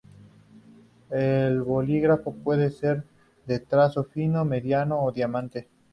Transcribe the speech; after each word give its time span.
El 1.11 1.61
bolígrafo 1.61 2.33
puede 2.33 2.71
ser 2.71 3.03
de 3.45 3.59
trazo 3.59 4.03
fino, 4.03 4.43
mediano 4.45 5.03
o 5.03 5.11
diamante. 5.11 5.67